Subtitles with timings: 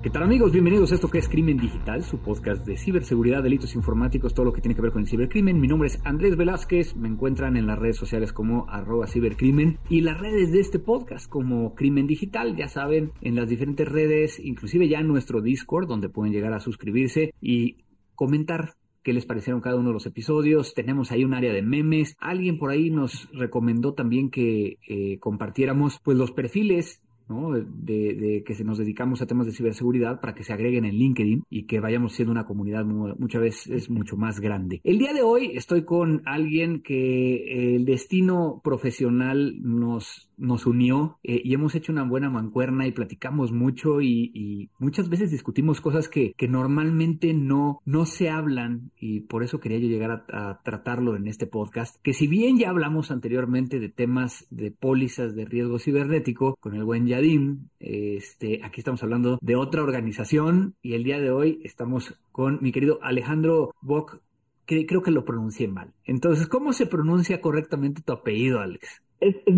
[0.00, 0.52] ¿Qué tal amigos?
[0.52, 4.52] Bienvenidos a esto que es Crimen Digital, su podcast de ciberseguridad, delitos informáticos, todo lo
[4.52, 5.60] que tiene que ver con el cibercrimen.
[5.60, 10.02] Mi nombre es Andrés Velázquez, me encuentran en las redes sociales como arroba cibercrimen y
[10.02, 14.88] las redes de este podcast como Crimen Digital, ya saben, en las diferentes redes, inclusive
[14.88, 17.78] ya en nuestro Discord, donde pueden llegar a suscribirse y
[18.14, 20.74] comentar qué les parecieron cada uno de los episodios.
[20.74, 22.14] Tenemos ahí un área de memes.
[22.20, 28.78] Alguien por ahí nos recomendó también que eh, compartiéramos pues los perfiles de, que nos
[28.78, 32.32] dedicamos a temas de ciberseguridad para que se agreguen en LinkedIn y que vayamos siendo
[32.32, 34.80] una comunidad muchas veces mucho más grande.
[34.84, 41.40] El día de hoy estoy con alguien que el destino profesional nos nos unió eh,
[41.44, 46.34] y hemos hecho una buena mancuerna y platicamos mucho y, muchas veces discutimos cosas que,
[46.48, 51.46] normalmente no, no se hablan y por eso quería yo llegar a, tratarlo en este
[51.46, 56.74] podcast, que si bien ya hablamos anteriormente de temas de pólizas de riesgo cibernético con
[56.74, 61.60] el buen Yadim, este, aquí estamos hablando de otra organización y el día de hoy
[61.64, 64.20] estamos con mi querido Alejandro Bock,
[64.66, 65.90] que creo que lo pronuncié mal.
[66.04, 69.02] Entonces, ¿cómo se pronuncia correctamente tu apellido, Alex?
[69.20, 69.54] Es, es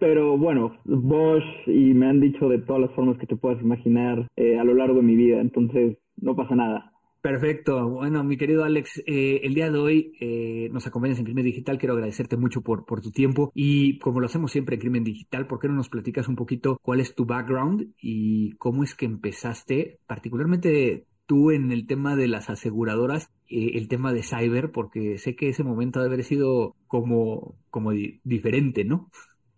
[0.00, 4.26] pero bueno, Bosch y me han dicho de todas las formas que te puedas imaginar
[4.36, 6.93] eh, a lo largo de mi vida, entonces no pasa nada.
[7.24, 7.88] Perfecto.
[7.88, 11.78] Bueno, mi querido Alex, eh, el día de hoy eh, nos acompañas en Crimen Digital.
[11.78, 15.58] Quiero agradecerte mucho por, tu tiempo y como lo hacemos siempre en Crimen Digital, ¿por
[15.58, 20.00] qué no nos platicas un poquito cuál es tu background y cómo es que empezaste,
[20.06, 25.34] particularmente tú en el tema de las aseguradoras, eh, el tema de cyber, porque sé
[25.34, 29.08] que ese momento debe haber sido como, como diferente, ¿no?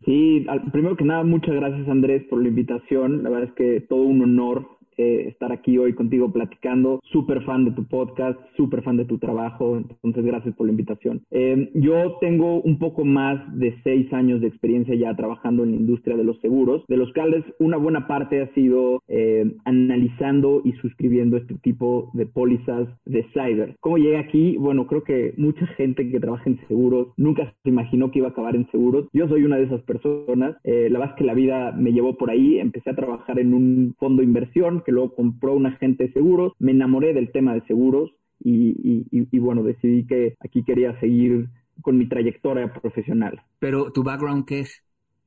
[0.05, 3.25] Sí, primero que nada, muchas gracias Andrés por la invitación.
[3.25, 7.01] La verdad es que todo un honor eh, estar aquí hoy contigo platicando.
[7.13, 11.23] Súper fan de tu podcast, súper fan de tu trabajo, entonces gracias por la invitación.
[11.31, 15.77] Eh, yo tengo un poco más de seis años de experiencia ya trabajando en la
[15.77, 20.73] industria de los seguros, de los cuales una buena parte ha sido eh, analizando y
[20.73, 23.77] suscribiendo este tipo de pólizas de cyber.
[23.81, 24.57] ¿Cómo llegué aquí?
[24.57, 28.31] Bueno, creo que mucha gente que trabaja en seguros nunca se imaginó que iba a
[28.31, 29.09] acabar en seguros.
[29.13, 30.57] Yo soy una de esas personas.
[30.65, 32.59] la verdad es que la vida me llevó por ahí.
[32.59, 36.53] Empecé a trabajar en un fondo de inversión que luego compró un agente de seguros,
[36.61, 41.49] me enamoré del tema de seguros y, bueno, decidí que aquí quería seguir
[41.83, 43.41] con mi trayectoria profesional.
[43.59, 44.83] Pero tu background qué es?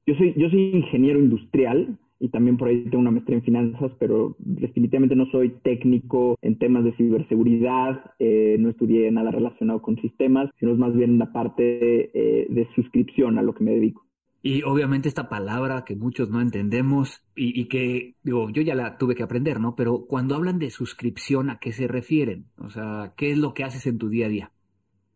[0.08, 3.92] Yo soy, yo soy ingeniero industrial y también por ahí tengo una maestría en finanzas,
[4.00, 9.98] pero definitivamente no soy técnico en temas de ciberseguridad, eh, no estudié nada relacionado con
[9.98, 14.09] sistemas, sino es más bien la parte eh, de suscripción a lo que me dedico.
[14.42, 19.16] Y obviamente esta palabra que muchos no entendemos y, que, digo, yo ya la tuve
[19.16, 19.76] que aprender, ¿no?
[19.76, 22.46] Pero cuando hablan de suscripción, ¿a qué se refieren?
[22.58, 24.52] O sea, ¿qué es lo que haces en tu día a día?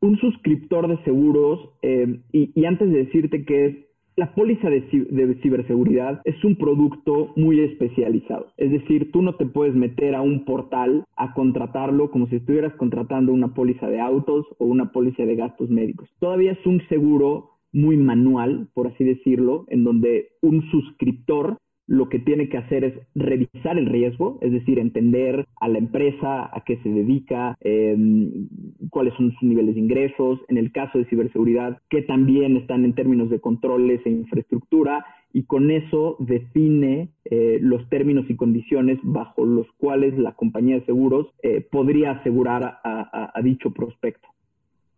[0.01, 3.75] Un suscriptor de seguros, eh, y, antes de decirte que es
[4.15, 8.47] la póliza de, de, ciberseguridad es un producto muy especializado.
[8.57, 12.75] Es decir, tú no te puedes meter a un portal a contratarlo como si estuvieras
[12.75, 16.09] contratando una póliza de autos o una póliza de gastos médicos.
[16.19, 22.19] Todavía es un seguro muy manual, por así decirlo, en donde un suscriptor lo que
[22.19, 26.77] tiene que hacer es revisar el riesgo, es decir, entender a la empresa, a qué
[26.77, 28.47] se dedica, em,
[28.89, 32.93] cuáles son sus niveles de ingresos, en el caso de ciberseguridad, que también están en
[32.93, 39.45] términos de controles e infraestructura, y con eso define eh, los términos y condiciones bajo
[39.45, 44.32] los cuales la compañía de seguros eh, podría asegurar a dicho prospecto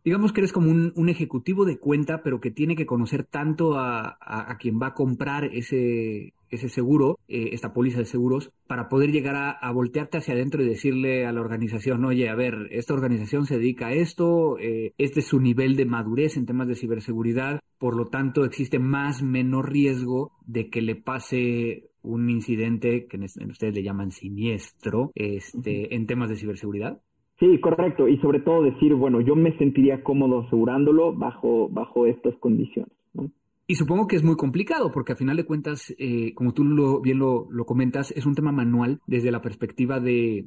[0.06, 4.56] digamos que eres como un, ejecutivo de cuenta, pero que tiene que conocer tanto a,
[4.60, 9.58] quien va a comprar ese, ese seguro, eh, esta póliza de seguros, para poder llegar
[9.60, 13.58] a, voltearte hacia adentro y decirle a la organización, oye, a ver, esta organización se
[13.58, 17.96] dedica a esto, eh, este es su nivel de madurez en temas de ciberseguridad, por
[17.96, 23.74] lo tanto existe más menor riesgo de que le pase un incidente que en ustedes
[23.74, 27.02] le llaman siniestro este, en temas de ciberseguridad.
[27.40, 28.07] Sí, correcto.
[28.07, 32.91] Y sobre todo decir, bueno, yo me sentiría cómodo asegurándolo bajo, bajo estas condiciones.
[33.68, 37.01] Y supongo que es muy complicado, porque a final de cuentas, eh, como tú lo,
[37.01, 40.45] bien lo, lo, comentas, es un tema manual desde la perspectiva de,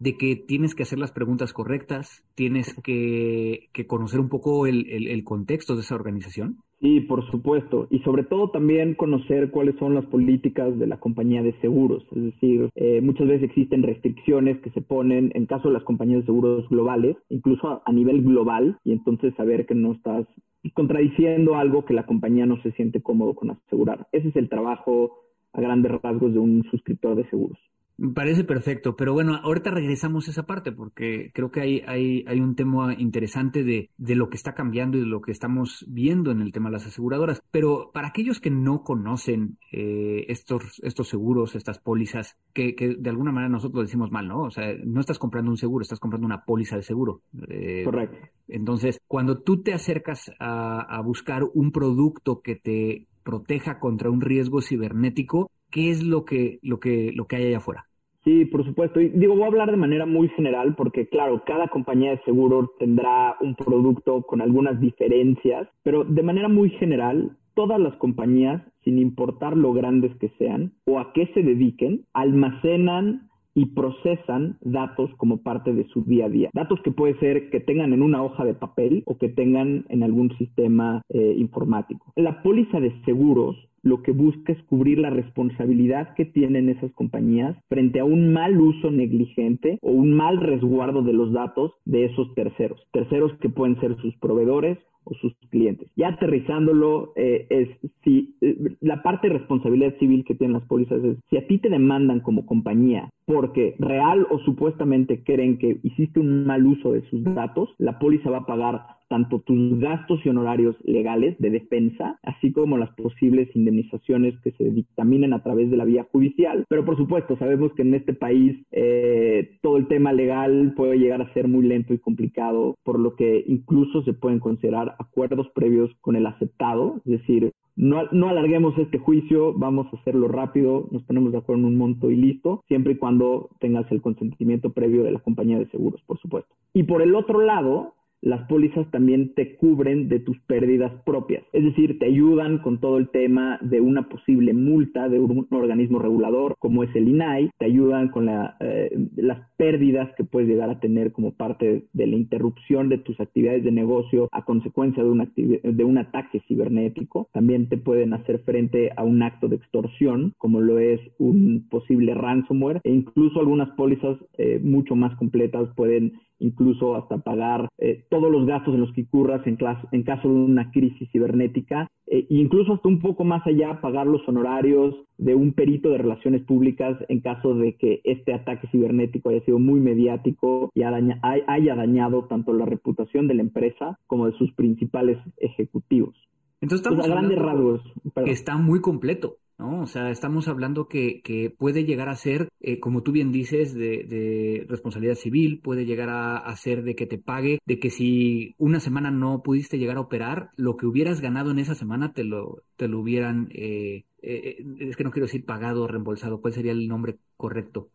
[0.00, 4.90] de que tienes que hacer las preguntas correctas, tienes que, que conocer un poco el,
[4.90, 6.56] el, el contexto de esa organización.
[6.80, 7.86] Sí, por supuesto.
[7.90, 12.02] Y sobre todo también conocer cuáles son las políticas de la compañía de seguros.
[12.16, 16.20] Es decir, eh, muchas veces existen restricciones que se ponen en caso de las compañías
[16.20, 20.26] de seguros globales, incluso a, nivel global, y entonces saber que no estás
[20.72, 24.06] contradiciendo algo que la compañía no se siente cómodo con asegurar.
[24.12, 25.18] Ese es el trabajo
[25.52, 27.58] a grandes rasgos de un suscriptor de seguros.
[28.00, 32.24] Me parece perfecto, pero bueno, ahorita regresamos a esa parte porque creo que hay, hay,
[32.26, 35.84] hay un tema interesante de, de lo que está cambiando y de lo que estamos
[35.86, 37.42] viendo en el tema de las aseguradoras.
[37.50, 43.10] Pero para aquellos que no conocen eh, estos, estos seguros, estas pólizas, que, que, de
[43.10, 44.44] alguna manera nosotros decimos mal, ¿no?
[44.44, 47.20] O sea, no estás comprando un seguro, estás comprando una póliza de seguro.
[47.50, 48.16] Eh, Correcto.
[48.48, 54.22] Entonces, cuando tú te acercas a, a buscar un producto que te proteja contra un
[54.22, 57.89] riesgo cibernético, ¿qué es lo que, lo que, lo que hay allá afuera?
[58.24, 59.00] Sí, por supuesto.
[59.00, 62.72] Y digo, voy a hablar de manera muy general porque, claro, cada compañía de seguro
[62.78, 68.98] tendrá un producto con algunas diferencias, pero de manera muy general, todas las compañías, sin
[68.98, 75.42] importar lo grandes que sean o a qué se dediquen, almacenan y procesan datos como
[75.42, 76.50] parte de su día a día.
[76.52, 80.02] Datos que puede ser que tengan en una hoja de papel o que tengan en
[80.02, 82.12] algún sistema eh, informático.
[82.16, 87.56] La póliza de seguros lo que busca es cubrir la responsabilidad que tienen esas compañías
[87.68, 92.34] frente a un mal uso negligente o un mal resguardo de los datos de esos
[92.34, 92.86] terceros.
[92.92, 95.88] Terceros que pueden ser sus proveedores o sus clientes.
[95.96, 97.68] Ya aterrizándolo, eh, es
[98.04, 101.58] si eh, la parte de responsabilidad civil que tienen las pólizas es si a ti
[101.58, 107.02] te demandan como compañía porque real o supuestamente creen que hiciste un mal uso de
[107.10, 112.20] sus datos, la póliza va a pagar tanto tus gastos y honorarios legales de defensa,
[112.22, 116.64] así como las posibles indemnizaciones que se dictaminen a través de la vía judicial.
[116.68, 121.20] Pero por supuesto, sabemos que en este país eh, todo el tema legal puede llegar
[121.20, 125.90] a ser muy lento y complicado, por lo que incluso se pueden considerar acuerdos previos
[126.00, 131.02] con el aceptado, es decir, no, no, alarguemos este juicio, vamos a hacerlo rápido, nos
[131.04, 135.02] ponemos de acuerdo en un monto y listo, siempre y cuando tengas el consentimiento previo
[135.02, 136.54] de la compañía de seguros, por supuesto.
[136.74, 141.44] Y por el otro lado, las pólizas también te cubren de tus pérdidas propias.
[141.52, 145.98] Es decir, te ayudan con todo el tema de una posible multa de un organismo
[145.98, 150.80] regulador como es el INAI, te ayudan con eh, las pérdidas que puedes llegar a
[150.80, 155.84] tener como parte de la interrupción de tus actividades de negocio a consecuencia de, de
[155.84, 157.28] un ataque cibernético.
[157.32, 162.14] También te pueden hacer frente a un acto de extorsión, como lo es un posible
[162.14, 168.30] ransomware, e incluso algunas pólizas eh, mucho más completas pueden incluso hasta pagar eh, todos
[168.30, 169.56] los gastos en los que incurras en,
[169.92, 174.26] en caso de una crisis cibernética, e incluso hasta un poco más allá pagar los
[174.28, 179.44] honorarios de un perito de relaciones públicas en caso de que este ataque cibernético haya
[179.44, 184.52] sido muy mediático y haya dañado tanto la reputación de la empresa como de sus
[184.54, 186.16] principales ejecutivos.
[186.60, 187.82] Entonces estamos a grandes rasgos.
[188.24, 189.38] Que está muy completo.
[189.60, 189.82] ¿no?
[189.82, 193.74] O sea, estamos hablando que, que puede llegar a ser, eh, como tú bien dices,
[193.74, 197.90] de, de, responsabilidad civil, puede llegar a, a, ser de que te pague, de que
[197.90, 202.14] si una semana no pudiste llegar a operar, lo que hubieras ganado en esa semana
[202.14, 206.40] te lo, te lo hubieran, eh, eh, es que no quiero decir pagado o reembolsado,
[206.40, 207.88] ¿cuál sería el nombre correcto?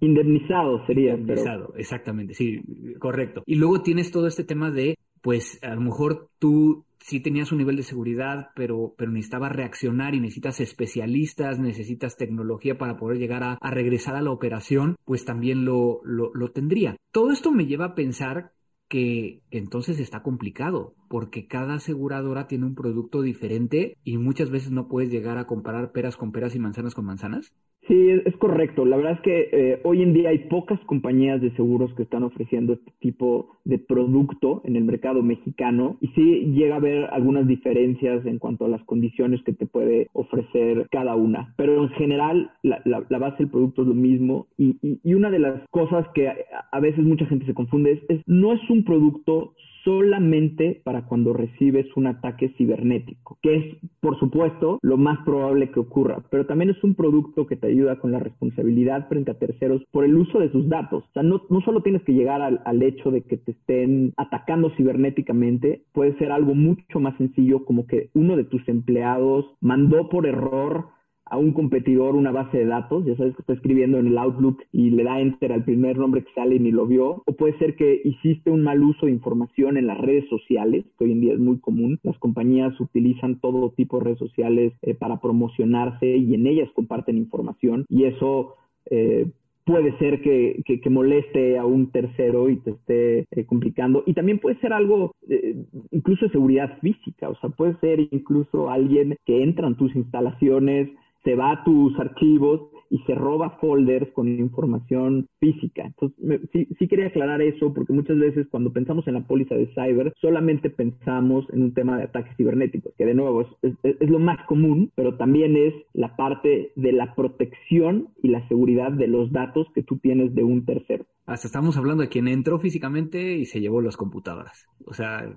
[0.00, 1.14] Indemnizado sería.
[1.14, 2.60] Indemnizado, exactamente, sí,
[3.00, 3.42] correcto.
[3.46, 7.58] Y luego tienes todo este tema de, pues a lo mejor tú sí tenías un
[7.58, 13.42] nivel de seguridad, pero, pero necesitabas reaccionar y necesitas especialistas, necesitas tecnología para poder llegar
[13.42, 16.96] a, a regresar a la operación, pues también lo, lo, lo tendría.
[17.12, 18.52] Todo esto me lleva a pensar
[18.88, 24.86] que entonces está complicado, porque cada aseguradora tiene un producto diferente y muchas veces no
[24.86, 27.52] puedes llegar a comparar peras con peras y manzanas con manzanas.
[27.88, 28.84] Sí, es, correcto.
[28.84, 32.22] La verdad es que eh, hoy en día hay pocas compañías de seguros que están
[32.22, 37.46] ofreciendo este tipo de producto en el mercado mexicano y sí llega a haber algunas
[37.46, 41.54] diferencias en cuanto a las condiciones que te puede ofrecer cada una.
[41.56, 45.40] Pero en general la, base del producto es lo mismo y, y, y, una de
[45.40, 46.36] las cosas que a,
[46.70, 51.32] a veces mucha gente se confunde es, es no es un producto solamente para cuando
[51.32, 56.70] recibes un ataque cibernético, que es, por supuesto, lo más probable que ocurra, pero también
[56.70, 60.38] es un producto que te ayuda con la responsabilidad frente a terceros por el uso
[60.38, 61.04] de sus datos.
[61.04, 64.12] O sea, no, no solo tienes que llegar al, al hecho de que te estén
[64.16, 70.08] atacando cibernéticamente, puede ser algo mucho más sencillo como que uno de tus empleados mandó
[70.08, 70.86] por error
[71.24, 74.62] a un competidor una base de datos, ya sabes que está escribiendo en el Outlook
[74.72, 77.56] y le da enter al primer nombre que sale y ni lo vio, o puede
[77.58, 81.20] ser que hiciste un mal uso de información en las redes sociales, que hoy en
[81.20, 86.16] día es muy común, las compañías utilizan todo tipo de redes sociales eh, para promocionarse
[86.16, 87.84] y en ellas comparten información.
[87.88, 88.54] Y eso...
[88.90, 89.26] Eh,
[89.64, 94.02] puede ser que, que, que, moleste a un tercero y te esté eh, complicando.
[94.06, 95.56] Y también puede ser algo eh,
[95.90, 100.88] incluso seguridad física, o sea, puede ser incluso alguien que entra en tus instalaciones
[101.24, 105.84] se va a tus archivos y se roba folders con información física.
[105.86, 109.72] Entonces, sí, sí, quería aclarar eso porque muchas veces cuando pensamos en la póliza de
[109.74, 114.18] cyber, solamente pensamos en un tema de ataques cibernéticos, que de nuevo es, es, lo
[114.18, 119.32] más común, pero también es la parte de la protección y la seguridad de los
[119.32, 121.06] datos que tú tienes de un tercero.
[121.24, 124.68] Hasta estamos hablando de quien entró físicamente y se llevó las computadoras.
[124.84, 125.34] O sea,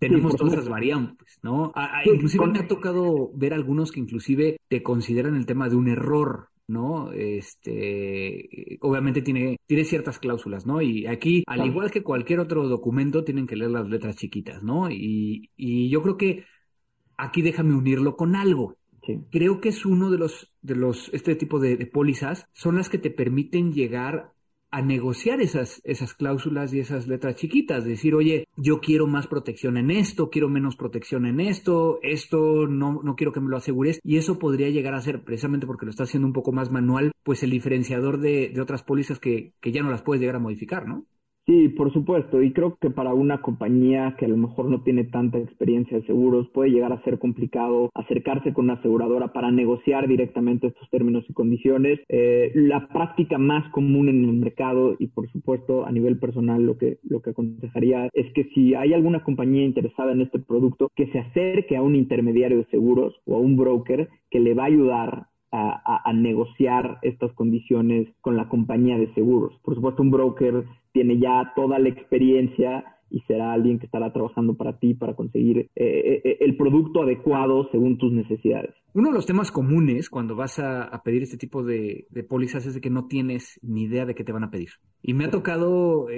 [0.00, 1.72] tenemos todas esas variantes, ¿no?
[2.04, 6.48] inclusive me ha tocado ver algunos que inclusive te consideran el tema de un error,
[6.66, 7.12] ¿no?
[7.12, 10.80] Este, obviamente tiene, tiene ciertas cláusulas, ¿no?
[10.80, 14.90] Y aquí, al igual que cualquier otro documento, tienen que leer las letras chiquitas, ¿no?
[14.90, 16.44] Y, y yo creo que
[17.18, 18.76] aquí déjame unirlo con algo.
[19.30, 22.88] Creo que es uno de los, de los, este tipo de, de pólizas, son las
[22.88, 24.32] que te permiten llegar
[24.70, 29.76] a negociar esas, esas cláusulas y esas letras chiquitas, decir, oye, yo quiero más protección
[29.76, 34.00] en esto, quiero menos protección en esto, esto no, no quiero que me lo asegures,
[34.04, 37.12] y eso podría llegar a ser, precisamente porque lo está haciendo un poco más manual,
[37.22, 40.40] pues el diferenciador de, de otras pólizas que, que ya no las puedes llegar a
[40.40, 41.06] modificar, ¿no?
[41.46, 42.42] Sí, por supuesto.
[42.42, 46.06] Y creo que para una compañía que a lo mejor no tiene tanta experiencia de
[46.06, 51.24] seguros, puede llegar a ser complicado acercarse con una aseguradora para negociar directamente estos términos
[51.28, 51.98] y condiciones.
[52.08, 56.76] Eh, la práctica más común en el mercado y por supuesto a nivel personal lo
[56.76, 61.06] que, lo que aconsejaría es que si hay alguna compañía interesada en este producto, que
[61.08, 64.66] se acerque a un intermediario de seguros o a un broker que le va a
[64.66, 69.52] ayudar a, negociar estas condiciones con la compañía de seguros.
[69.62, 74.54] Por supuesto, un broker tiene ya toda la experiencia y será alguien que estará trabajando
[74.54, 78.74] para ti para conseguir eh, eh, eh, el producto adecuado según tus necesidades.
[78.92, 82.80] Uno de los temas comunes cuando vas a, pedir este tipo de, pólizas es de
[82.80, 84.70] que no tienes ni idea de qué te van a pedir.
[85.00, 86.08] Y me ha tocado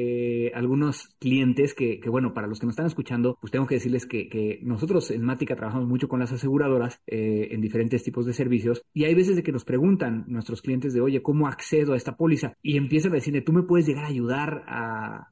[0.54, 4.58] algunos clientes que, bueno, para los que nos están escuchando, pues tengo que decirles que,
[4.62, 9.14] nosotros en Mática trabajamos mucho con las aseguradoras en diferentes tipos de servicios y hay
[9.14, 12.54] veces de que nos preguntan nuestros clientes de, oye, ¿cómo accedo a esta póliza?
[12.62, 15.31] Y empiezan a decirle, tú me puedes llegar a ayudar a,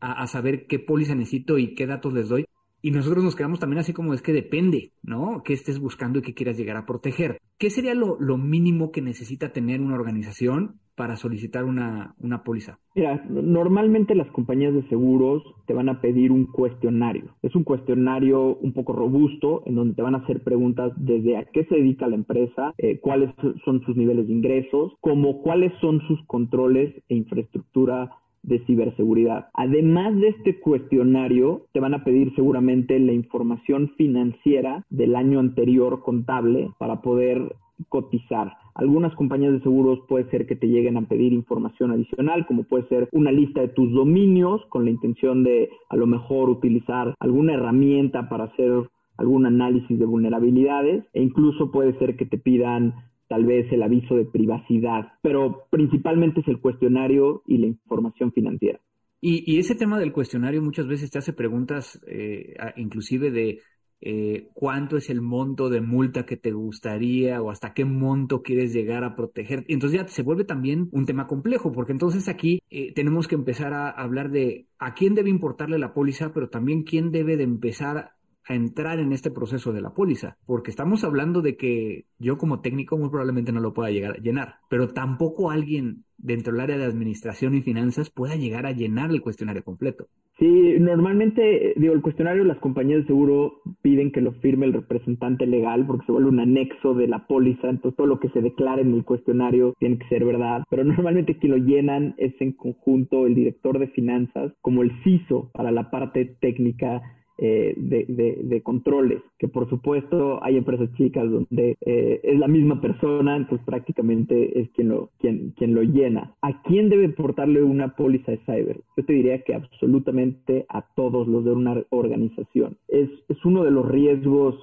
[0.00, 2.46] a, saber qué póliza necesito y qué datos les doy.
[2.80, 5.42] Y nosotros nos quedamos también así como es que depende, ¿no?
[5.44, 7.38] ¿Qué estés buscando y qué quieras llegar a proteger?
[7.58, 12.78] ¿Qué sería lo, mínimo que necesita tener una organización para solicitar una, una póliza?
[12.94, 17.34] Mira, normalmente las compañías de seguros te van a pedir un cuestionario.
[17.42, 21.46] Es un cuestionario un poco robusto en donde te van a hacer preguntas desde a
[21.46, 26.00] qué se dedica la empresa, eh, cuáles son sus niveles de ingresos, como cuáles son
[26.06, 28.08] sus controles e infraestructura
[28.42, 29.48] de ciberseguridad.
[29.54, 36.02] Además de este cuestionario, te van a pedir seguramente la información financiera del año anterior
[36.02, 37.54] contable para poder
[37.88, 38.54] cotizar.
[38.74, 42.86] Algunas compañías de seguros puede ser que te lleguen a pedir información adicional, como puede
[42.88, 47.54] ser una lista de tus dominios con la intención de a lo mejor utilizar alguna
[47.54, 52.94] herramienta para hacer algún análisis de vulnerabilidades e incluso puede ser que te pidan
[53.28, 58.80] tal vez el aviso de privacidad, pero principalmente es el cuestionario y la información financiera.
[59.20, 63.60] Y, ese tema del cuestionario muchas veces te hace preguntas, eh, inclusive de
[64.00, 68.72] eh, cuánto es el monto de multa que te gustaría o hasta qué monto quieres
[68.72, 69.64] llegar a proteger.
[69.66, 73.74] Entonces ya se vuelve también un tema complejo, porque entonces aquí eh, tenemos que empezar
[73.74, 78.12] a hablar de a quién debe importarle la póliza, pero también quién debe de empezar
[78.48, 82.60] a entrar en este proceso de la póliza, porque estamos hablando de que yo como
[82.60, 86.78] técnico muy probablemente no lo pueda llegar a llenar, pero tampoco alguien dentro del área
[86.78, 90.06] de administración y finanzas pueda llegar a llenar el cuestionario completo.
[90.38, 95.46] Sí, normalmente, digo, el cuestionario las compañías de seguro piden que lo firme el representante
[95.46, 98.82] legal porque se vuelve un anexo de la póliza, entonces todo lo que se declare
[98.82, 103.26] en el cuestionario tiene que ser verdad, pero normalmente quien lo llenan es en conjunto
[103.26, 107.02] el director de finanzas como el CISO para la parte técnica
[107.38, 113.36] eh, de, controles, que por supuesto hay empresas chicas donde eh, es la misma persona,
[113.36, 116.34] entonces prácticamente es quien lo, quien, quien lo llena.
[116.42, 118.80] ¿A quién debe portarle una póliza de cyber?
[118.96, 122.76] Yo te diría que absolutamente a todos los de una organización.
[122.88, 124.56] Es, es uno de los riesgos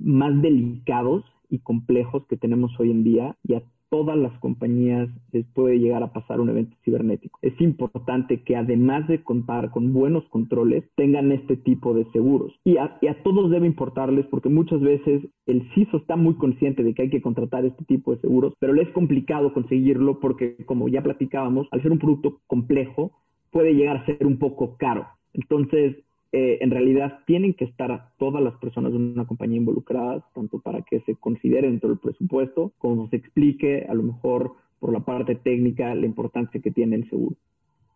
[0.00, 5.46] más delicados y complejos que tenemos hoy en día y a todas las compañías les
[5.46, 7.38] puede llegar a pasar un evento cibernético.
[7.42, 12.52] Es importante que además de contar con buenos controles, tengan este tipo de seguros.
[12.64, 17.02] Y a, todos debe importarles porque muchas veces el CISO está muy consciente de que
[17.02, 21.02] hay que contratar este tipo de seguros, pero le es complicado conseguirlo porque, como ya
[21.02, 23.12] platicábamos, al ser un producto complejo,
[23.50, 25.06] puede llegar a ser un poco caro.
[25.32, 25.96] Entonces,
[26.32, 30.82] eh, en realidad tienen que estar todas las personas de una compañía involucradas, tanto para
[30.82, 35.34] que se considere dentro del presupuesto, como se explique a lo mejor por la parte
[35.34, 37.36] técnica la importancia que tiene el seguro.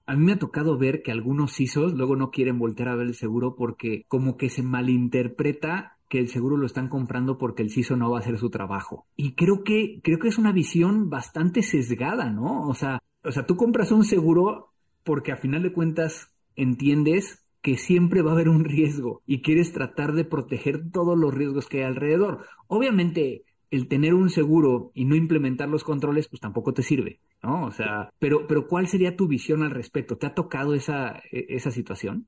[0.06, 3.06] A mí me ha tocado ver que algunos CISOs luego no quieren volver a ver
[3.06, 7.70] el seguro porque como que se malinterpreta que el seguro lo están comprando porque el
[7.70, 9.06] CISO no va a hacer su trabajo.
[9.14, 12.66] Y creo que, creo que es una visión bastante sesgada, ¿no?
[12.66, 14.72] O sea, o sea, tú compras un seguro
[15.04, 19.73] porque a final de cuentas entiendes que siempre va a haber un riesgo y quieres
[19.73, 22.47] tratar de proteger todos los riesgos que hay alrededor.
[22.69, 27.67] Obviamente, el tener un seguro y no implementar los controles, pues tampoco te sirve, ¿no?
[27.67, 30.17] O sea, pero, pero ¿cuál sería tu visión al respecto?
[30.17, 32.26] ¿Te ha tocado esa, e, esa situación?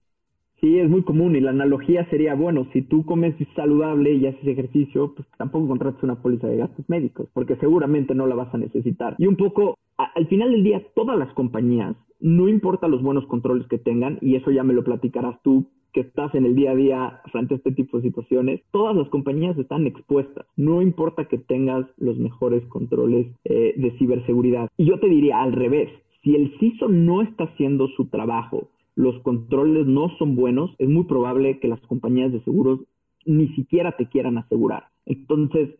[0.60, 4.46] Sí, es muy común y la analogía sería, bueno, si tú comes saludable y haces
[4.46, 8.58] ejercicio, pues tampoco contratas una póliza de gastos médicos, porque seguramente no la vas a
[8.58, 9.16] necesitar.
[9.18, 13.66] Y un poco, al final del día, todas las compañías, no importa los buenos controles
[13.68, 16.74] que tengan, y eso ya me lo platicarás tú, que estás en el día a
[16.74, 20.46] día frente a este tipo de situaciones, todas las compañías están expuestas.
[20.56, 24.70] No importa que tengas los mejores controles eh, de ciberseguridad.
[24.78, 25.90] Y yo te diría al revés,
[26.22, 31.04] si el CISO no está haciendo su trabajo los controles no son buenos, es muy
[31.04, 32.80] probable que las compañías de seguros
[33.24, 34.84] ni siquiera te quieran asegurar.
[35.06, 35.70] Entonces,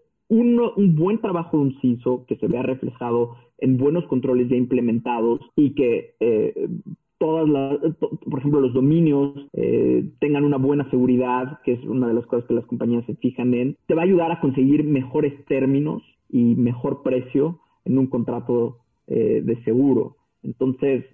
[0.40, 5.40] un buen trabajo de un CISO que se vea reflejado en buenos controles ya implementados
[5.56, 6.68] y que eh,
[7.18, 12.14] todas las, por ejemplo, los dominios eh, tengan una buena seguridad, que es una de
[12.14, 15.32] las cosas que las compañías se fijan en, te va a ayudar a conseguir mejores
[15.44, 20.16] términos y mejor precio en un contrato eh, de seguro.
[20.42, 21.04] Entonces,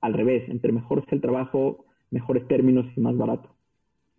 [0.00, 3.50] al revés, entre mejor sea el trabajo, mejores términos y más barato.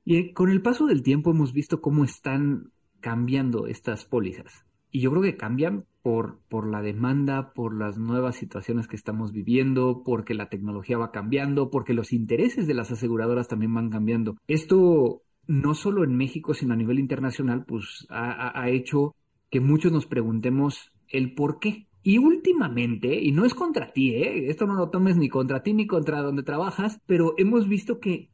[0.05, 4.65] Y eh, con el paso del tiempo hemos visto cómo están cambiando estas pólizas.
[4.91, 9.31] Y yo creo que cambian por, por la demanda, por las nuevas situaciones que estamos
[9.31, 14.37] viviendo, porque la tecnología va cambiando, porque los intereses de las aseguradoras también van cambiando.
[14.47, 19.15] Esto no solo en México, sino a nivel internacional, pues ha, ha hecho
[19.49, 21.87] que muchos nos preguntemos el por qué.
[22.03, 24.49] Y últimamente, y no es contra ti, ¿eh?
[24.49, 28.31] esto no lo tomes ni contra ti ni contra donde trabajas, pero hemos visto que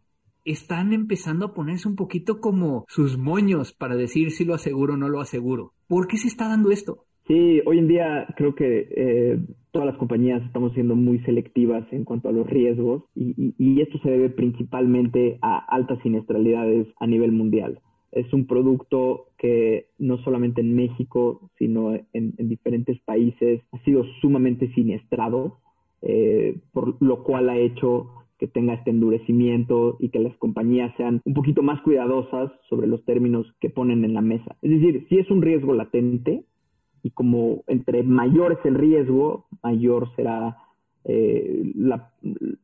[0.52, 4.98] están empezando a ponerse un poquito como sus moños para decir si lo aseguro o
[4.98, 5.74] no lo aseguro.
[5.88, 7.06] ¿Por qué se está dando esto?
[7.28, 9.40] Sí, hoy en día creo que eh,
[9.72, 14.10] todas las compañías estamos siendo muy selectivas en cuanto a los riesgos y, esto se
[14.10, 17.80] debe principalmente a altas siniestralidades a nivel mundial
[18.12, 24.74] es un producto que no solamente en México, sino en, diferentes países ha sido sumamente
[24.74, 25.60] siniestrado,
[26.02, 31.22] eh, por lo cual ha hecho que tenga este endurecimiento y que las compañías sean
[31.26, 34.56] un poquito más cuidadosas sobre los términos que ponen en la mesa.
[34.62, 36.44] Es decir, si es un riesgo latente
[37.04, 40.58] y como entre mayor es el riesgo, mayor será
[41.06, 42.12] eh, la,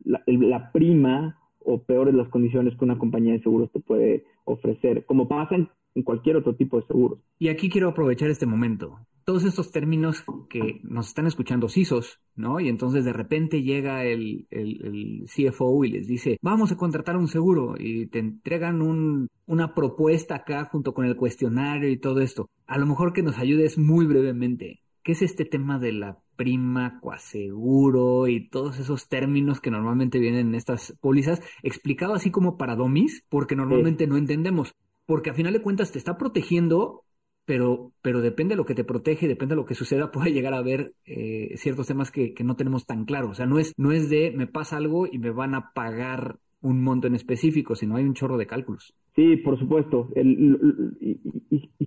[0.06, 5.28] la prima o peores las condiciones que una compañía de seguros te puede ofrecer, como
[5.28, 5.70] pasa en,
[6.02, 7.20] cualquier otro tipo de seguros.
[7.38, 8.98] Y aquí quiero aprovechar este momento.
[9.26, 12.60] Todos estos términos que nos están escuchando CISOs, ¿no?
[12.60, 17.28] Y entonces de repente llega el, el, CFO y les dice, vamos a contratar un
[17.28, 22.50] seguro y te entregan un, una propuesta acá junto con el cuestionario y todo esto.
[22.66, 24.82] A lo mejor que nos ayudes muy brevemente.
[25.04, 30.50] ¿Qué es este tema de la prima, coaseguro y todos esos términos que normalmente vienen
[30.50, 34.74] en estas pólizas, explicado así como para domis, porque normalmente no entendemos.
[35.06, 37.04] Porque a final de cuentas te está protegiendo,
[37.46, 40.54] pero, pero depende de lo que te protege, depende de lo que suceda, puede llegar
[40.54, 43.32] a haber eh, ciertos temas que, que, no tenemos tan claros.
[43.32, 46.38] O sea, no es, no es de me pasa algo y me van a pagar
[46.62, 48.96] un monto en específico, sino hay un chorro de cálculos.
[49.16, 50.10] Sí, por supuesto.
[50.16, 51.20] y,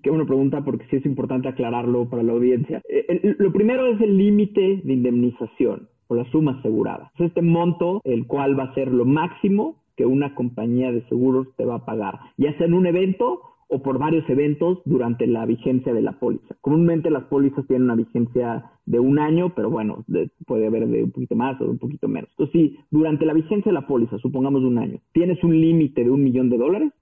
[0.02, 2.80] qué buena pregunta porque sí es importante aclararlo para la audiencia.
[2.88, 7.10] Eh, lo primero es el límite de indemnización o la suma asegurada.
[7.18, 11.48] Es este monto, el cual va a ser lo máximo que una compañía de seguros
[11.56, 15.44] te va a pagar, ya sea en un evento o por varios eventos durante la
[15.44, 16.54] vigencia de la póliza.
[16.60, 20.04] Comúnmente las pólizas tienen una vigencia de un año, pero bueno,
[20.46, 22.30] puede haber de un poquito más o de un poquito menos.
[22.30, 26.10] Entonces, si durante la vigencia de la póliza, supongamos un año, tienes un límite de
[26.10, 26.92] un millón de dólares,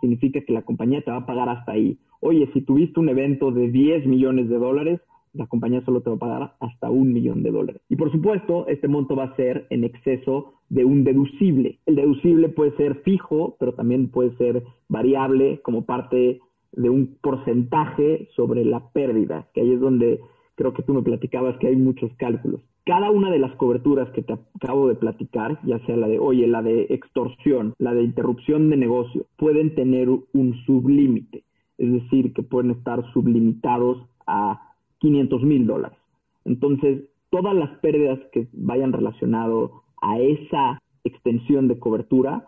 [0.00, 1.98] significa que la compañía te va a pagar hasta ahí.
[2.20, 5.00] Oye, si tuviste un evento de 10 millones de dólares,
[5.34, 7.82] la compañía solo te va a pagar hasta un millón de dólares.
[7.88, 11.80] Y por supuesto, este monto va a ser en exceso de un deducible.
[11.86, 16.40] El deducible puede ser fijo, pero también puede ser variable como parte
[16.72, 20.20] de un porcentaje sobre la pérdida, que ahí es donde
[20.54, 22.60] creo que tú me platicabas que hay muchos cálculos.
[22.86, 26.46] Cada una de las coberturas que te acabo de platicar, ya sea la de, oye,
[26.46, 31.44] la de extorsión, la de interrupción de negocio, pueden tener un sublímite,
[31.78, 34.73] es decir, que pueden estar sublimitados a
[35.04, 35.98] 500 mil dólares.
[36.46, 42.46] Entonces, todas las pérdidas que vayan relacionado a esa extensión de cobertura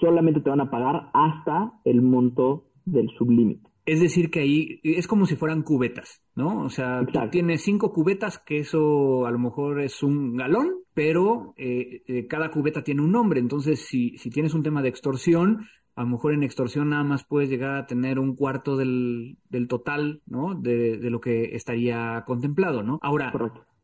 [0.00, 3.70] solamente te van a pagar hasta el monto del sublímite.
[3.86, 6.64] Es decir, que ahí es como si fueran cubetas, ¿no?
[6.64, 11.54] O sea, tú tienes cinco cubetas, que eso a lo mejor es un galón, pero
[11.56, 13.38] eh, eh, cada cubeta tiene un nombre.
[13.38, 17.24] Entonces, si, si tienes un tema de extorsión, a lo mejor en extorsión nada más
[17.24, 20.54] puedes llegar a tener un cuarto del, del total, ¿no?
[20.54, 22.98] De, de, lo que estaría contemplado, ¿no?
[23.02, 23.32] Ahora,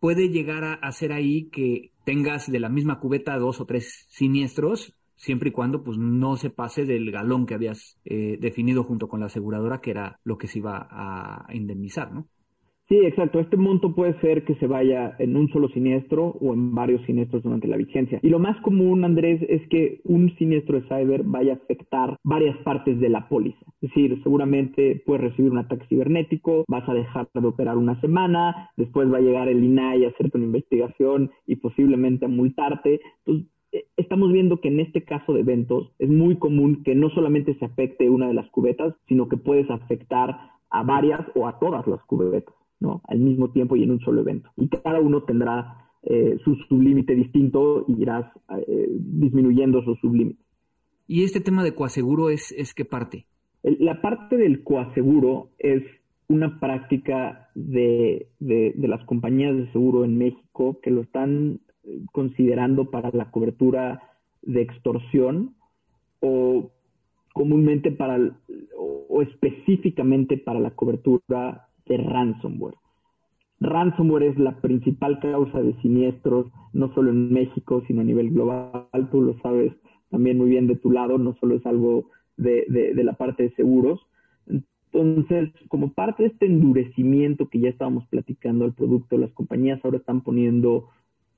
[0.01, 4.95] puede llegar a, ser ahí que tengas de la misma cubeta dos o tres siniestros
[5.15, 9.21] siempre y cuando pues no se pase del galón que habías eh, definido junto con
[9.21, 12.27] la aseguradora, que era lo que se iba a indemnizar, ¿no?
[12.91, 13.39] Sí, exacto.
[13.39, 17.45] Este monto puede ser que se vaya en un solo siniestro o en varios siniestros
[17.45, 18.19] durante la vigencia.
[18.21, 22.57] Y lo más común, Andrés, es que un siniestro de cyber vaya a afectar varias
[22.65, 23.65] partes de la póliza.
[23.81, 28.71] Es decir, seguramente puedes recibir un ataque cibernético, vas a dejar de operar una semana,
[28.77, 33.01] después va a llegar el INAI a hacerte una investigación y posiblemente a multarte.
[33.25, 37.09] Entonces, eh, estamos viendo que en este caso de eventos es muy común que no
[37.11, 41.59] solamente se afecte una de las cubetas, sino que puedes afectar a varias o a
[41.59, 43.03] todas las cubetas, ¿no?
[43.07, 44.51] Al mismo tiempo y en un solo evento.
[44.57, 48.27] Y cada uno tendrá eh, su sublímite distinto y irás
[48.67, 50.43] eh, disminuyendo su sublímite.
[51.07, 53.27] ¿Y este tema de coaseguro es, es qué parte?
[53.63, 55.83] la parte del coaseguro es
[56.29, 61.61] una práctica de, de, de, las compañías de seguro en México que lo están
[62.13, 64.03] considerando para la cobertura
[64.43, 65.55] de extorsión
[66.21, 66.71] o
[67.33, 68.19] comúnmente para
[68.79, 72.77] o específicamente para la cobertura de ransomware.
[73.61, 78.87] Ransomware es la principal causa de siniestros, no solo en México, sino a nivel global.
[79.11, 79.73] Tú lo sabes
[80.09, 83.55] también muy bien de tu lado, no solo es algo de, de la parte de
[83.55, 84.01] seguros.
[84.47, 89.99] Entonces, como parte de este endurecimiento que ya estábamos platicando al producto, las compañías ahora
[89.99, 90.89] están poniendo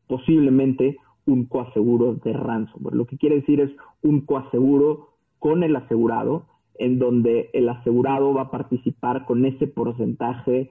[0.06, 2.94] posiblemente un coaseguro de ransomware.
[2.94, 3.70] Lo que quiere decir es
[4.02, 6.46] un coaseguro con el asegurado,
[6.78, 10.70] en donde el asegurado va a participar con ese porcentaje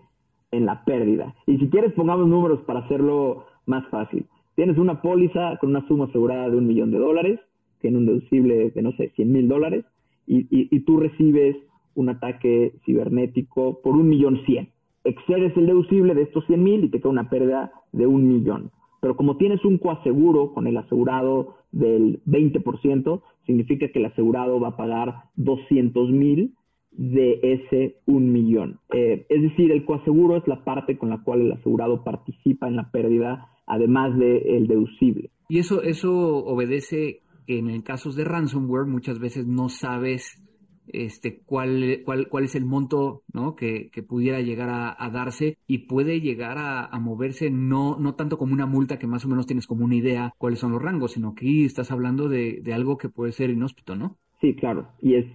[0.51, 1.33] en la pérdida.
[1.47, 4.25] Y si quieres, pongamos números para hacerlo más fácil.
[4.55, 7.39] Tienes una póliza con una suma asegurada de un millón de dólares,
[7.79, 9.85] tiene un deducible de, no sé, 100 mil dólares,
[10.27, 11.57] y, y, tú recibes
[11.95, 14.69] un ataque cibernético por un millón cien.
[15.03, 18.71] Excedes el deducible de estos 100 mil y te queda una pérdida de un millón.
[19.01, 24.69] Pero como tienes un coaseguro con el asegurado del 20%, significa que el asegurado va
[24.69, 26.53] a pagar 200 mil
[26.91, 28.79] de ese un millón.
[28.93, 32.75] Eh, es decir, el coaseguro es la parte con la cual el asegurado participa en
[32.75, 35.31] la pérdida, además del deducible.
[35.49, 36.13] Y eso, eso
[36.45, 40.41] obedece en casos de ransomware muchas veces no sabes
[40.87, 43.55] este, cuál, cuál, cuál es el monto ¿no?
[43.55, 48.53] que, que pudiera llegar a, darse y puede llegar a, moverse no, no tanto como
[48.53, 51.33] una multa que más o menos tienes como una idea cuáles son los rangos, sino
[51.35, 54.17] que estás hablando de, de algo que puede ser inhóspito, ¿no?
[54.41, 54.87] Sí, claro.
[55.01, 55.25] Y es,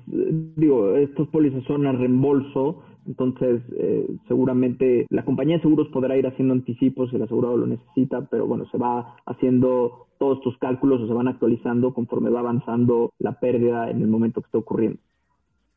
[0.57, 6.27] digo, estos pólizas son a reembolso, entonces eh, seguramente la compañía de seguros podrá ir
[6.27, 11.01] haciendo anticipos si el asegurado lo necesita, pero bueno, se va haciendo todos estos cálculos
[11.01, 14.99] o se van actualizando conforme va avanzando la pérdida en el momento que está ocurriendo.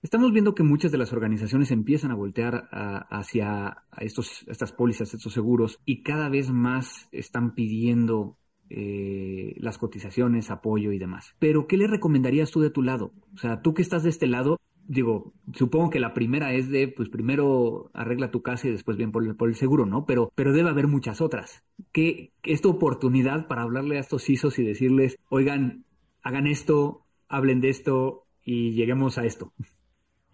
[0.02, 5.34] Estamos viendo que muchas de las organizaciones empiezan a voltear hacia estos, estas pólizas, estos
[5.34, 8.38] seguros, y cada vez más están pidiendo
[8.70, 11.36] eh, las cotizaciones, apoyo y demás.
[11.38, 13.12] Pero, ¿qué le recomendarías tú de tu lado?
[13.34, 14.58] O sea, tú que estás de este lado,
[14.88, 19.12] digo, supongo que la primera es de, pues primero arregla tu casa y después bien
[19.12, 20.06] por el, por el seguro, ¿no?
[20.06, 21.66] Pero, pero debe haber muchas otras.
[21.92, 25.84] ¿Qué, es tu oportunidad para hablarle a estos ISOs y decirles, oigan,
[26.24, 29.52] hagan esto, hablen de esto y lleguemos a esto?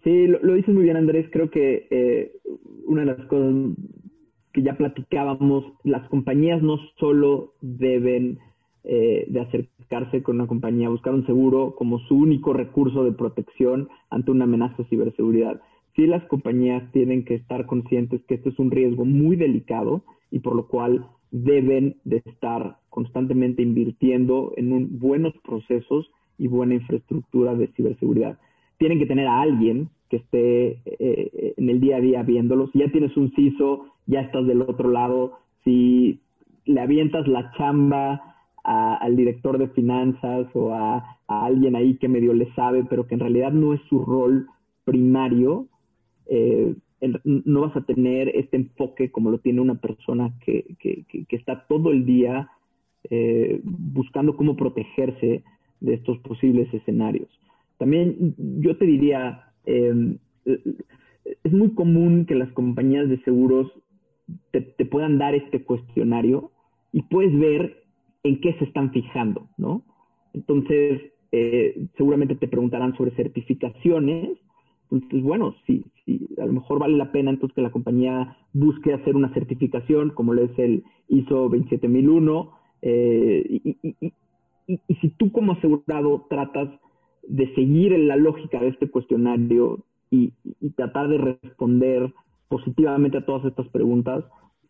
[0.06, 1.26] Sí, lo, dices muy bien, Andrés.
[1.32, 2.30] Creo que eh,
[2.86, 3.74] una de las cosas
[4.52, 8.38] que ya platicábamos, las compañías no solo deben
[8.84, 13.88] eh, de acercarse con una compañía, buscar un seguro como su único recurso de protección
[14.08, 15.60] ante una amenaza de ciberseguridad.
[15.96, 20.38] Sí, las compañías tienen que estar conscientes que esto es un riesgo muy delicado y
[20.38, 27.66] por lo cual deben de estar constantemente invirtiendo en buenos procesos y buena infraestructura de
[27.74, 28.38] ciberseguridad.
[28.78, 32.68] Tienen que tener a alguien que esté eh, en el día a día viéndolo.
[32.68, 35.38] Si ya tienes un CISO, ya estás del otro lado.
[35.64, 36.20] Si
[36.64, 42.52] le avientas la chamba al director de finanzas o a, alguien ahí que medio le
[42.54, 44.48] sabe, pero que en realidad no es su rol
[44.84, 45.66] primario,
[46.28, 46.74] eh,
[47.24, 51.66] no vas a tener este enfoque como lo tiene una persona que, que, que está
[51.68, 52.48] todo el día
[53.08, 55.44] eh, buscando cómo protegerse
[55.80, 57.28] de estos posibles escenarios.
[57.78, 63.70] También yo te diría, Em, es muy común que las compañías de seguros
[64.50, 66.50] te, puedan dar este cuestionario
[66.92, 67.84] y puedes ver
[68.22, 69.82] en qué se están fijando, ¿no?
[70.32, 71.02] Entonces,
[71.32, 74.38] eh, seguramente te preguntarán sobre certificaciones.
[74.90, 78.92] Entonces, bueno, sí, sí, a lo mejor vale la pena entonces que la compañía busque
[78.92, 82.50] hacer una certificación como lo es el ISO 27001.
[82.82, 86.68] Eh, y, y, y, y si tú como asegurado tratas
[87.28, 90.32] de seguir la lógica de este cuestionario y,
[90.76, 92.12] tratar de responder
[92.48, 94.24] positivamente a todas estas preguntas,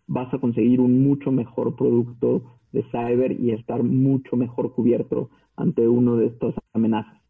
[0.07, 2.43] vas a conseguir un mucho mejor producto
[2.73, 7.21] de cyber y estar mucho mejor cubierto ante uno de estas amenazas.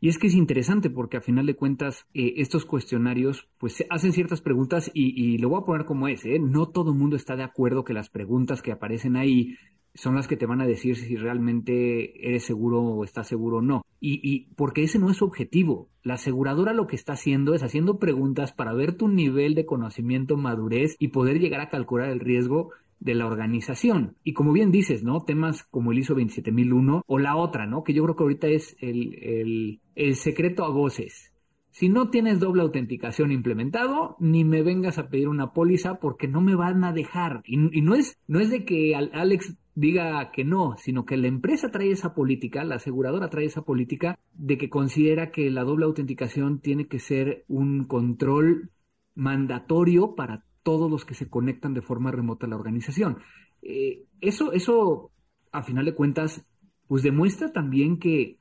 [0.00, 4.12] Y es que es interesante porque a final de cuentas eh, estos cuestionarios pues hacen
[4.12, 6.38] ciertas preguntas y, lo voy a poner como es, ¿eh?
[6.38, 9.56] no todo el mundo está de acuerdo que las preguntas que aparecen ahí
[9.94, 13.62] son las que te van a decir si realmente eres seguro o estás seguro o
[13.62, 13.82] no.
[14.00, 15.88] Y, y, porque ese no es su objetivo.
[16.02, 20.36] La aseguradora lo que está haciendo es haciendo preguntas para ver tu nivel de conocimiento,
[20.36, 24.16] madurez y poder llegar a calcular el riesgo de la organización.
[24.24, 25.24] Y como bien dices, ¿no?
[25.24, 27.84] Temas como el ISO 27001 o la otra, ¿no?
[27.84, 31.34] Que yo creo que ahorita es el, el, el secreto a voces.
[31.74, 36.40] Si no tienes doble autenticación implementado, ni me vengas a pedir una póliza porque no
[36.40, 37.42] me van a dejar.
[37.46, 41.70] Y, no, es, no es de que Alex diga que no, sino que la empresa
[41.70, 46.60] trae esa política, la aseguradora trae esa política de que considera que la doble autenticación
[46.60, 48.70] tiene que ser un control
[49.14, 53.18] mandatorio para todos los que se conectan de forma remota a la organización.
[53.62, 55.10] Eh, eso, eso,
[55.52, 56.46] a final de cuentas,
[56.86, 58.38] pues demuestra también que,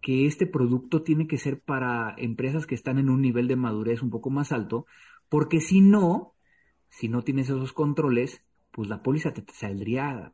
[0.00, 4.02] que este producto tiene que ser para empresas que están en un nivel de madurez
[4.02, 4.86] un poco más alto,
[5.28, 6.34] porque si no,
[6.88, 10.32] si no tienes esos controles, pues la póliza te, saldría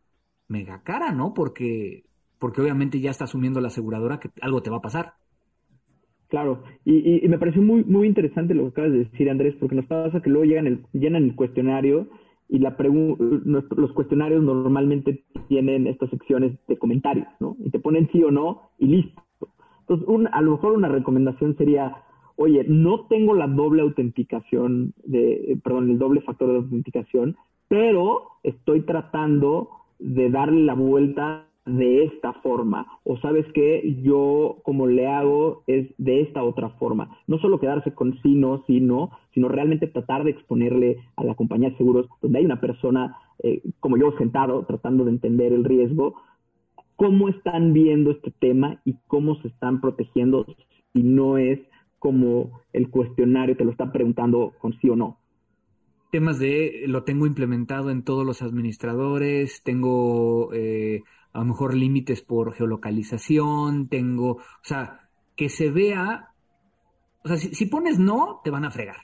[0.49, 1.35] mega cara, ¿no?
[1.35, 2.05] Porque,
[2.39, 5.15] porque obviamente ya está asumiendo la aseguradora que algo te va a pasar.
[6.29, 9.77] Claro, y, y, me pareció muy, muy interesante lo que acabas de decir, Andrés, porque
[9.77, 12.09] nos pasa que luego llegan el, llenan el cuestionario
[12.49, 17.57] y la los cuestionarios normalmente tienen estas secciones de comentarios, ¿no?
[17.59, 19.23] Y te ponen sí o no y listo.
[19.81, 21.97] Entonces, un, a lo mejor una recomendación sería,
[22.37, 27.37] oye, no tengo la doble autenticación, de, perdón, el doble factor de autenticación,
[27.69, 34.87] pero estoy tratando de darle la vuelta de esta forma o sabes que yo como
[34.87, 37.19] le hago es de esta otra forma.
[37.27, 41.35] No solo quedarse con sí, no, sí, no, sino realmente tratar de exponerle a la
[41.35, 45.65] compañía de seguros donde hay una persona eh, como yo sentado tratando de entender el
[45.65, 46.15] riesgo,
[46.95, 50.47] cómo están viendo este tema y cómo se están protegiendo
[50.93, 51.59] si no es
[51.99, 55.19] como el cuestionario te lo está preguntando con sí o no
[56.11, 62.23] temas de lo tengo implementado en todos los administradores, tengo eh, a lo mejor límites
[62.23, 66.33] por geolocalización, tengo, o sea, que se vea,
[67.25, 68.97] o sea, si, pones no, te van a fregar.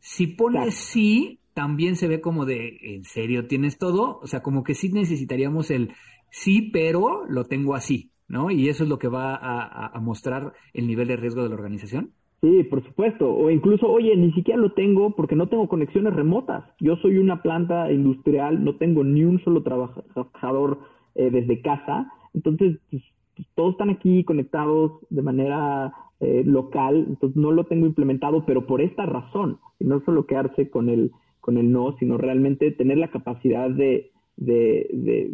[0.00, 4.20] Si pones sí, también se ve como de, ¿en serio tienes todo?
[4.22, 5.92] O sea, como que sí necesitaríamos el
[6.30, 8.50] sí, pero lo tengo así, ¿no?
[8.50, 12.14] Y eso es lo que va a mostrar el nivel de riesgo de la organización.
[12.40, 13.34] Sí, por supuesto.
[13.34, 16.64] O incluso, oye, ni siquiera lo tengo porque no tengo conexiones remotas.
[16.80, 20.78] Yo soy una planta industrial, no tengo ni un solo trabajador
[21.16, 22.12] eh, desde casa.
[22.34, 23.02] Entonces, pues,
[23.34, 28.66] pues, todos están aquí conectados de manera eh, local, entonces no lo tengo implementado, pero
[28.66, 32.98] por esta razón, y no solo quedarse con el, con el no, sino realmente tener
[32.98, 35.32] la capacidad de, de, de,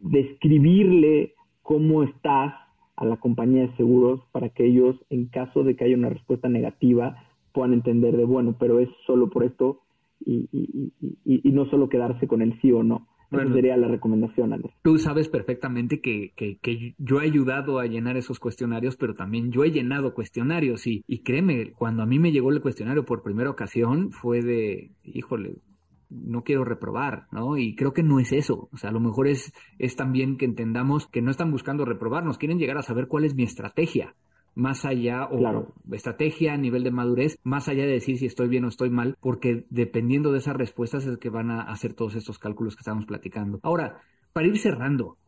[0.00, 2.54] de escribirle cómo estás
[2.96, 6.48] a la compañía de seguros para que ellos, en caso de que haya una respuesta
[6.48, 7.16] negativa,
[7.52, 9.80] puedan entender de, bueno, pero es solo por esto
[10.24, 10.92] y, y,
[11.24, 13.06] y, y no solo quedarse con el sí o no.
[13.30, 14.72] Esa sería la recomendación, Andrés.
[14.82, 19.50] Tú sabes perfectamente que, que, que, yo he ayudado a llenar esos cuestionarios, pero también
[19.50, 23.22] yo he llenado cuestionarios y, y créeme, cuando a mí me llegó el cuestionario por
[23.22, 25.56] primera ocasión fue de, híjole,
[26.10, 27.56] no quiero reprobar, ¿no?
[27.56, 28.68] Y creo que no es eso.
[28.72, 32.38] O sea, a lo mejor es, es también que entendamos que no están buscando reprobarnos,
[32.38, 34.14] quieren llegar a saber cuál es mi estrategia
[34.54, 38.64] más allá, o estrategia a nivel de madurez, más allá de decir si estoy bien
[38.64, 42.38] o estoy mal, porque dependiendo de esas respuestas es que van a hacer todos estos
[42.38, 43.58] cálculos que estamos platicando.
[43.62, 44.00] Ahora,
[44.32, 45.18] para ir cerrando,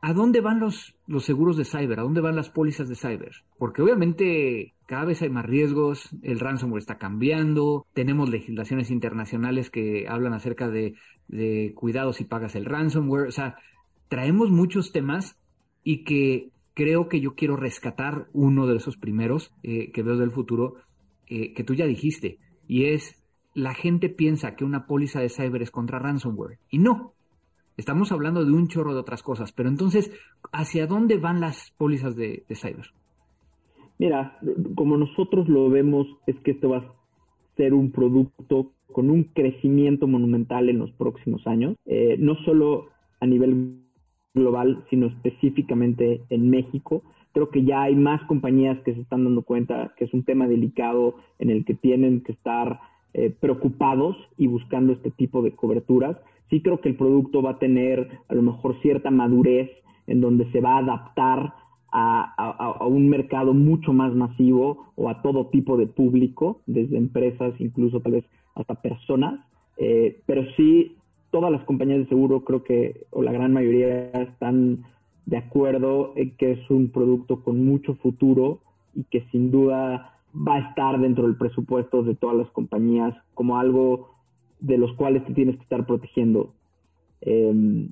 [0.00, 1.98] ¿A dónde van los, los seguros de cyber?
[1.98, 3.32] ¿A dónde van las pólizas de cyber?
[3.58, 10.06] Porque obviamente cada vez hay más riesgos, el ransomware está cambiando, tenemos legislaciones internacionales que
[10.08, 10.94] hablan acerca de,
[11.26, 13.56] de cuidado si pagas el ransomware, o sea,
[14.08, 15.36] traemos muchos temas
[15.82, 20.30] y que creo que yo quiero rescatar uno de esos primeros eh, que veo del
[20.30, 20.76] futuro,
[21.26, 25.62] eh, que tú ya dijiste, y es la gente piensa que una póliza de cyber
[25.62, 27.14] es contra ransomware, y no,
[27.78, 30.10] Estamos hablando de un chorro de otras cosas, pero entonces,
[30.50, 32.86] ¿hacia dónde van las pólizas de, cyber?
[34.00, 34.36] Mira,
[34.74, 36.92] como nosotros lo vemos, es que esto va a
[37.56, 42.88] ser un producto con un crecimiento monumental en los próximos años, eh, no solo
[43.20, 43.78] a nivel
[44.34, 47.04] global, sino específicamente en México.
[47.32, 50.48] Creo que ya hay más compañías que se están dando cuenta que es un tema
[50.48, 52.80] delicado en el que tienen que estar
[53.14, 56.16] eh, preocupados y buscando este tipo de coberturas
[56.50, 59.70] sí creo que el producto va a tener a lo mejor cierta madurez
[60.06, 61.54] en donde se va a adaptar
[61.90, 68.00] a, un mercado mucho más masivo o a todo tipo de público, desde empresas, incluso
[68.00, 69.40] tal vez hasta personas.
[69.78, 70.96] Eh, pero sí,
[71.30, 74.84] todas las compañías de seguro creo que, o la gran mayoría, están
[75.26, 78.60] de acuerdo en que es un producto con mucho futuro
[78.94, 83.58] y que sin duda va a estar dentro del presupuesto de todas las compañías como
[83.58, 84.17] algo
[84.60, 86.54] de los cuales te tienes que estar protegiendo.
[87.20, 87.90] Em,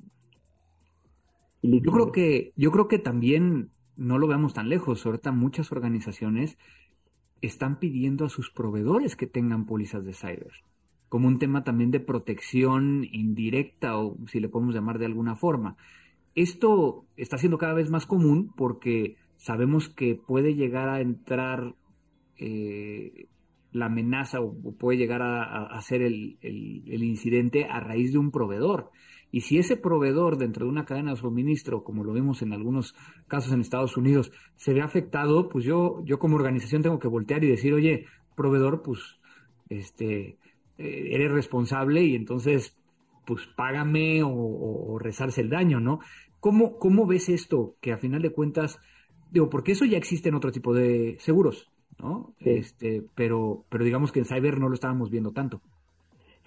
[1.61, 5.05] yo creo que yo creo que también no lo veamos tan lejos.
[5.05, 6.57] Ahorita muchas organizaciones
[7.41, 10.51] están pidiendo a sus proveedores que tengan pólizas de cyber,
[11.09, 15.77] como un tema también de protección indirecta o si le podemos llamar de alguna forma.
[16.35, 21.75] Esto está siendo cada vez más común porque sabemos que puede llegar a entrar
[22.37, 23.27] eh,
[23.71, 28.91] la amenaza o, puede llegar a, ser el, incidente a raíz de un proveedor.
[29.29, 32.95] Y si ese proveedor dentro de una cadena de suministro, como lo vimos en algunos
[33.27, 37.43] casos en Estados Unidos, se ve afectado, pues yo, yo como organización tengo que voltear
[37.43, 39.19] y decir, oye, proveedor, pues,
[39.69, 40.37] este,
[40.77, 42.77] eh, eres responsable y entonces,
[43.25, 45.99] pues, págame o, rezarse el daño, ¿no?
[46.39, 47.75] ¿Cómo, ¿Cómo ves esto?
[47.81, 48.79] Que a final de cuentas,
[49.29, 52.33] digo, porque eso ya existe en otro tipo de seguros, ¿no?
[52.39, 55.61] Este, pero, pero digamos que en cyber no lo estábamos viendo tanto.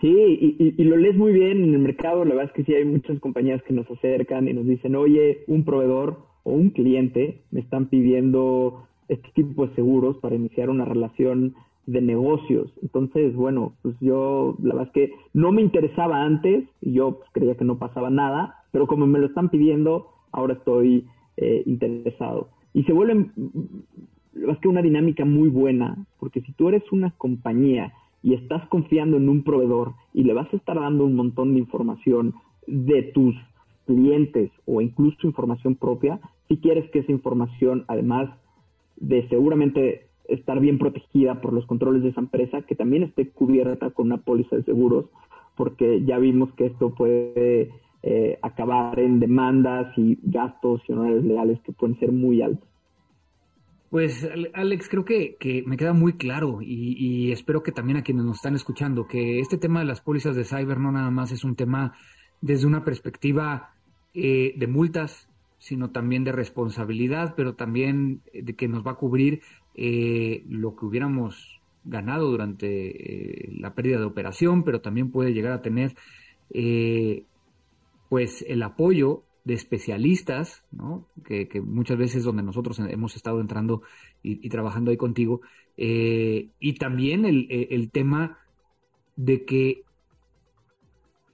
[0.00, 2.24] Sí, y, lo lees muy bien en el mercado.
[2.24, 5.44] La verdad es que sí hay muchas compañías que nos acercan y nos dicen, oye,
[5.46, 10.86] un proveedor o un cliente me están pidiendo este tipo de seguros para iniciar una
[10.86, 12.72] relación de negocios.
[12.80, 17.28] Entonces, bueno, pues yo, la verdad es que no me interesaba antes y yo pues,
[17.32, 22.48] creía que no pasaba nada, pero como me lo están pidiendo, ahora estoy eh, interesado.
[22.72, 23.30] Y se vuelve, la verdad
[24.48, 29.16] es que una dinámica muy buena, porque si tú eres una compañía y estás confiando
[29.16, 32.34] en un proveedor y le vas a estar dando un montón de información
[32.66, 33.34] de tus
[33.86, 38.30] clientes o incluso información propia, si quieres que esa información, además
[38.96, 43.90] de seguramente estar bien protegida por los controles de esa empresa, que también esté cubierta
[43.90, 45.06] con una póliza de seguros,
[45.56, 47.70] porque ya vimos que esto puede
[48.02, 52.69] eh, acabar en demandas y gastos y honorarios legales que pueden ser muy altos.
[53.90, 54.24] Pues
[54.54, 58.54] Alex, creo que, me queda muy claro y, espero que también a quienes nos están
[58.54, 61.94] escuchando, que este tema de las pólizas de cyber no nada más es un tema
[62.40, 63.74] desde una perspectiva
[64.14, 69.42] eh, de multas, sino también de responsabilidad, pero también de que nos va a cubrir
[69.74, 75.52] eh, lo que hubiéramos ganado durante eh, la pérdida de operación, pero también puede llegar
[75.52, 75.96] a tener
[78.08, 81.08] pues el apoyo de especialistas, ¿no?
[81.24, 83.82] que, muchas veces donde nosotros hemos estado entrando
[84.22, 85.40] y, trabajando ahí contigo,
[85.76, 88.38] eh, y también el, tema
[89.16, 89.82] de que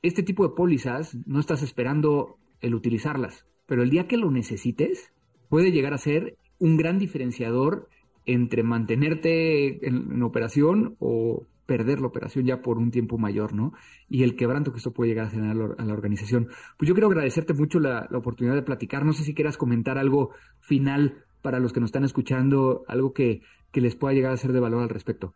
[0.00, 5.12] este tipo de pólizas no estás esperando el utilizarlas, pero el día que lo necesites
[5.50, 7.90] puede llegar a ser un gran diferenciador
[8.24, 13.72] entre mantenerte en operación o perder la operación ya por un tiempo mayor, ¿no?
[14.08, 16.48] Y el quebranto que esto puede llegar a generar a la organización.
[16.78, 19.04] Pues yo quiero agradecerte mucho la, oportunidad de platicar.
[19.04, 23.42] No sé si quieras comentar algo final para los que nos están escuchando, algo que,
[23.74, 25.34] les pueda llegar a ser de valor al respecto.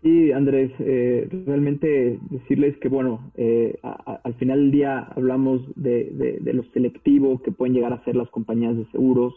[0.00, 6.52] Sí, Andrés, eh, realmente decirles que, bueno, eh, al final del día hablamos de, de,
[6.54, 9.34] lo selectivo que pueden llegar a ser las compañías de seguros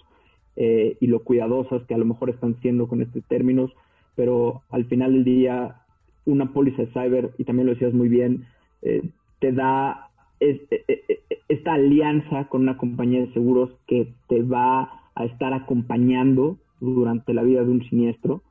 [0.56, 3.72] eh, y lo cuidadosas que a lo mejor están siendo con estos términos
[4.16, 5.82] pero al final del día
[6.26, 8.46] una póliza de cyber, y también lo decías muy bien,
[8.82, 15.02] eh, te da eh, eh, esta alianza con una compañía de seguros que te va
[15.16, 18.42] a estar acompañando durante la vida de un siniestro.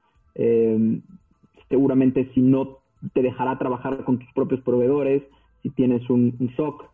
[1.68, 2.78] seguramente si no
[3.12, 5.22] te dejará trabajar con tus propios proveedores,
[5.62, 6.84] si tienes un SOC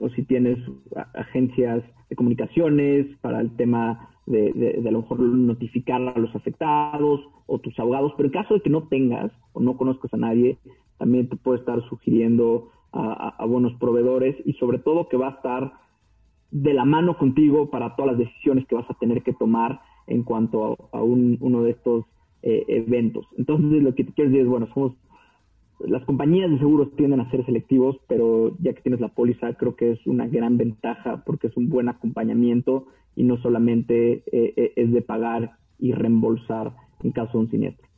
[0.00, 0.58] o si tienes
[1.14, 7.58] agencias de comunicaciones para el tema de, a lo mejor notificar a los afectados o
[7.58, 10.58] tus abogados, pero en caso de que no tengas o no conozcas a nadie,
[10.98, 15.72] también te puede estar sugiriendo a, buenos proveedores y sobre todo que va a estar
[16.50, 20.24] de la mano contigo para todas las decisiones que vas a tener que tomar en
[20.24, 22.04] cuanto a, uno de estos
[22.42, 23.26] eh, eventos.
[23.38, 24.94] Entonces, lo que te quiero decir es, bueno, somos
[25.86, 29.76] las compañías de seguros tienden a ser selectivos, pero ya que tienes la póliza, creo
[29.76, 34.72] que es una gran ventaja porque es un buen acompañamiento y no solamente eh, eh,
[34.76, 37.88] es de pagar y reembolsar en caso de un siniestro.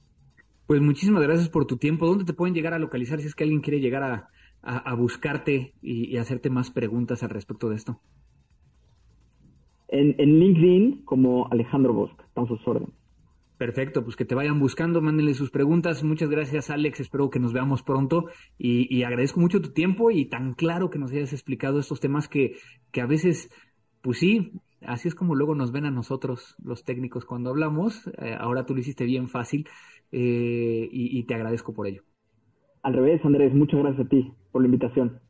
[0.67, 2.07] Pues muchísimas gracias por tu tiempo.
[2.07, 6.17] ¿Dónde te pueden llegar a localizar si es que alguien quiere llegar a, buscarte y,
[6.19, 7.99] hacerte más preguntas al respecto de esto?
[9.89, 13.02] En, en LinkedIn como Alejandro Bosch, estamos a sus órdenes.
[13.63, 16.03] Perfecto, pues que te vayan buscando, mándenle sus preguntas.
[16.03, 16.99] Muchas gracias, Alex.
[16.99, 18.25] Espero que nos veamos pronto
[18.59, 22.57] y, agradezco mucho tu tiempo y tan claro que nos hayas explicado estos temas que,
[22.91, 23.51] que a veces,
[24.01, 24.51] pues sí,
[24.85, 28.09] Así es como luego nos ven a nosotros, los técnicos, cuando hablamos.
[28.19, 29.69] Eh, ahora tú lo hiciste bien fácil
[30.11, 32.03] eh, y, y te agradezco por ello.
[32.83, 35.21] Al revés, Andrés, muchas gracias a ti por la invitación.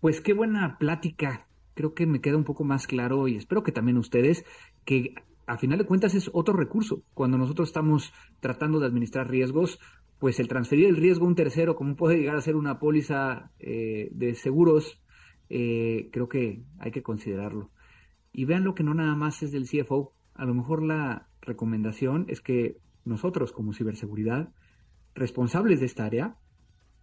[0.00, 1.48] Pues qué buena plática.
[1.72, 4.44] Creo que me queda un poco más claro y espero que también ustedes
[4.84, 5.14] que
[5.48, 7.02] a final de cuentas es otro recurso.
[7.14, 9.80] Cuando nosotros estamos tratando de administrar riesgos,
[10.18, 13.50] pues el transferir el riesgo a un tercero, como puede llegar a ser una póliza
[13.58, 15.00] eh, de seguros,
[15.48, 17.70] eh, creo que hay que considerarlo.
[18.30, 20.12] Y vean lo que no nada más es del CFO.
[20.34, 22.76] A lo mejor la recomendación es que
[23.06, 24.52] nosotros como ciberseguridad,
[25.14, 26.36] responsables de esta área,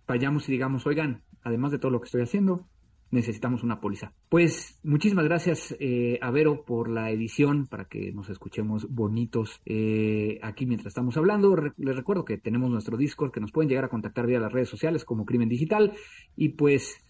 [0.07, 2.67] vayamos y digamos, oigan, además de todo lo que estoy haciendo,
[3.11, 4.13] necesitamos una póliza.
[4.29, 10.39] Pues muchísimas gracias eh, a Vero por la edición para que nos escuchemos bonitos eh,
[10.41, 11.55] aquí mientras estamos hablando.
[11.77, 14.69] les recuerdo que tenemos nuestro Discord que nos pueden llegar a contactar vía las redes
[14.69, 15.93] sociales como Crimen Digital
[16.35, 17.05] y pues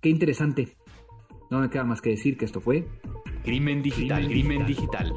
[0.00, 0.76] qué interesante.
[1.50, 2.86] No me queda más que decir que esto fue
[3.42, 4.26] Crimen Digital.
[4.26, 5.12] Crimen digital.